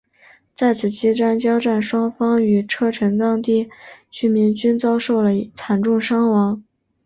[0.55, 3.69] 在此期间交战双方与车臣当地
[4.09, 6.63] 居民均遭受了惨重伤亡。